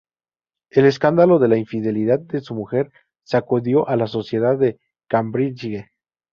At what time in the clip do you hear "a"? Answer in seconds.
3.87-3.95